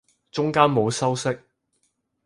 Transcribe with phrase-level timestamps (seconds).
[0.31, 1.39] 中間冇修飾